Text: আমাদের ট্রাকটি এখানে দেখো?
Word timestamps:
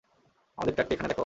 আমাদের 0.57 0.73
ট্রাকটি 0.73 0.93
এখানে 0.93 1.09
দেখো? 1.09 1.19